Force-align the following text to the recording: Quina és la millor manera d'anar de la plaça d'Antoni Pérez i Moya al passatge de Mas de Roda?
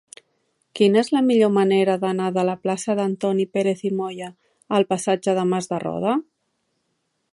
Quina 0.77 0.99
és 1.01 1.09
la 1.15 1.21
millor 1.25 1.51
manera 1.57 1.97
d'anar 2.05 2.31
de 2.37 2.45
la 2.49 2.55
plaça 2.63 2.95
d'Antoni 3.01 3.45
Pérez 3.59 3.85
i 3.91 3.93
Moya 3.99 4.31
al 4.79 4.89
passatge 4.95 5.37
de 5.41 5.45
Mas 5.53 5.71
de 5.75 5.81
Roda? 5.89 6.17